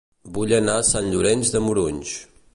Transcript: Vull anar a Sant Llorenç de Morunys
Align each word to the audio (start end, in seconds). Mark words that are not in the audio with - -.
Vull 0.37 0.53
anar 0.59 0.77
a 0.79 0.87
Sant 0.87 1.11
Llorenç 1.11 1.53
de 1.57 1.65
Morunys 1.69 2.17